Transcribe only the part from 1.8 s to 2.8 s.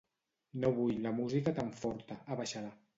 forta, abaixa-la.